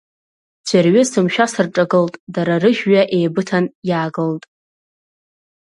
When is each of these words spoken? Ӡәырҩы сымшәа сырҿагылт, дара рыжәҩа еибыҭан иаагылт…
Ӡәырҩы 0.67 1.03
сымшәа 1.11 1.45
сырҿагылт, 1.51 2.13
дара 2.33 2.53
рыжәҩа 2.61 3.03
еибыҭан 3.17 3.65
иаагылт… 3.89 4.43